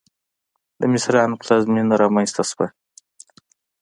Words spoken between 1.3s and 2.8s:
پلازمېنه رامنځته شوه.